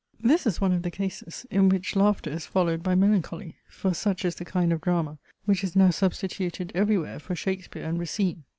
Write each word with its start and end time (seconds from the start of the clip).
this 0.19 0.47
is 0.47 0.59
one 0.59 0.71
of 0.73 0.81
the 0.81 0.89
cases, 0.89 1.45
in 1.51 1.69
which 1.69 1.95
laughter 1.95 2.31
is 2.31 2.47
followed 2.47 2.81
by 2.81 2.95
melancholy: 2.95 3.55
for 3.69 3.93
such 3.93 4.25
is 4.25 4.33
the 4.33 4.43
kind 4.43 4.73
of 4.73 4.81
drama, 4.81 5.19
which 5.45 5.63
is 5.63 5.75
now 5.75 5.91
substituted 5.91 6.71
every 6.73 6.97
where 6.97 7.19
for 7.19 7.35
Shakespeare 7.35 7.85
and 7.85 7.99
Racine. 7.99 8.43